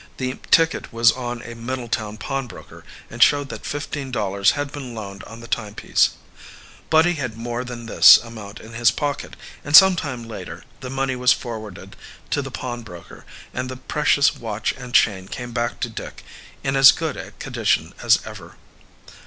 The 0.17 0.39
ticket 0.49 0.91
was 0.91 1.11
on 1.11 1.43
a 1.43 1.53
Middletown 1.53 2.17
pawnbroker, 2.17 2.83
and 3.11 3.21
showed 3.21 3.49
that 3.49 3.67
fifteen 3.67 4.09
dollars 4.09 4.53
had 4.57 4.71
been 4.71 4.95
loaned 4.95 5.23
on 5.25 5.41
the 5.41 5.47
timepiece. 5.47 6.15
Buddy 6.89 7.13
had 7.13 7.37
more 7.37 7.63
than 7.63 7.85
this 7.85 8.17
amount 8.17 8.59
in 8.59 8.73
his 8.73 8.89
pocket, 8.89 9.35
and 9.63 9.75
some 9.75 9.95
time 9.95 10.27
later 10.27 10.63
the 10.79 10.89
money 10.89 11.15
was 11.15 11.33
forwarded 11.33 11.95
to 12.31 12.41
the 12.41 12.49
pawnbroker, 12.49 13.25
and 13.53 13.69
then 13.69 13.77
the 13.77 13.77
precious 13.77 14.33
watch 14.35 14.71
and 14.71 14.95
chain 14.95 15.27
came 15.27 15.51
back 15.51 15.79
to 15.81 15.87
Dick, 15.91 16.23
in 16.63 16.75
as 16.75 16.91
good 16.91 17.15
a 17.15 17.29
condition 17.33 17.93
as 18.01 18.17
ever. 18.25 18.55